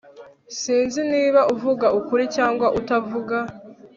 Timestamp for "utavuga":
2.79-3.37